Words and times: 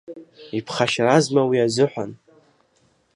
Иԥхашьаразма 0.57 1.41
уи 1.49 1.57
азыҳәан? 1.65 2.11